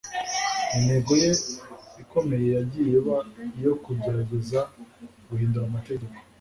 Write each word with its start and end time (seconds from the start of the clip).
Intego 0.77 1.11
ye 1.23 1.31
ikomeye 2.03 2.47
yagiye 2.57 2.91
iba 2.99 3.17
iyo 3.57 3.73
kugerageza 3.83 4.59
guhindura 5.27 5.63
amategeko 5.67 6.15